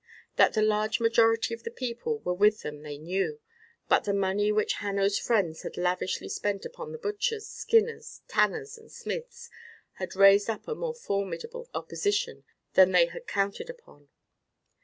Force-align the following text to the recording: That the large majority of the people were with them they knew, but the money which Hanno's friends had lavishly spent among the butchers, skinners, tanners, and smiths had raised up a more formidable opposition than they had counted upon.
That 0.35 0.53
the 0.53 0.63
large 0.63 0.99
majority 0.99 1.53
of 1.53 1.61
the 1.61 1.69
people 1.69 2.21
were 2.21 2.33
with 2.33 2.63
them 2.63 2.81
they 2.81 2.97
knew, 2.97 3.39
but 3.87 4.03
the 4.03 4.15
money 4.15 4.51
which 4.51 4.77
Hanno's 4.81 5.19
friends 5.19 5.61
had 5.61 5.77
lavishly 5.77 6.27
spent 6.27 6.65
among 6.65 6.91
the 6.91 6.97
butchers, 6.97 7.47
skinners, 7.47 8.23
tanners, 8.27 8.79
and 8.79 8.91
smiths 8.91 9.51
had 9.99 10.15
raised 10.15 10.49
up 10.49 10.67
a 10.67 10.73
more 10.73 10.95
formidable 10.95 11.69
opposition 11.75 12.45
than 12.73 12.93
they 12.93 13.05
had 13.05 13.27
counted 13.27 13.69
upon. 13.69 14.09